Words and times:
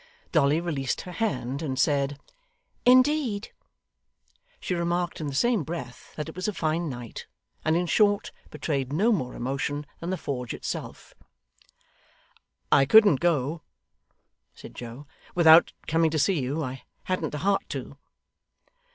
Dolly 0.31 0.59
released 0.59 1.01
her 1.01 1.11
hand 1.11 1.61
and 1.61 1.77
said 1.77 2.19
'Indeed!' 2.87 3.49
She 4.59 4.73
remarked 4.73 5.21
in 5.21 5.27
the 5.27 5.35
same 5.35 5.61
breath 5.63 6.15
that 6.15 6.27
it 6.27 6.35
was 6.35 6.47
a 6.47 6.53
fine 6.53 6.89
night, 6.89 7.27
and 7.63 7.77
in 7.77 7.85
short, 7.85 8.31
betrayed 8.49 8.91
no 8.91 9.11
more 9.11 9.35
emotion 9.35 9.85
than 9.99 10.09
the 10.09 10.17
forge 10.17 10.55
itself. 10.55 11.13
'I 12.71 12.85
couldn't 12.87 13.19
go,' 13.19 13.61
said 14.55 14.73
Joe, 14.73 15.05
'without 15.35 15.71
coming 15.85 16.09
to 16.09 16.17
see 16.17 16.41
you. 16.41 16.63
I 16.63 16.81
hadn't 17.03 17.29
the 17.29 17.37
heart 17.45 17.69
to. 17.69 17.99